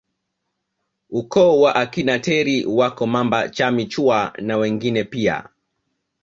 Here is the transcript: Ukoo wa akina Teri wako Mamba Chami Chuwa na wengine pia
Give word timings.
Ukoo 1.09 1.61
wa 1.61 1.75
akina 1.75 2.19
Teri 2.19 2.65
wako 2.65 3.07
Mamba 3.07 3.49
Chami 3.49 3.85
Chuwa 3.85 4.33
na 4.41 4.57
wengine 4.57 5.03
pia 5.03 5.49